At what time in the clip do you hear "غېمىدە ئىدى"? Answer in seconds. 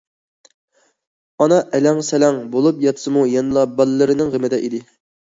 4.37-4.87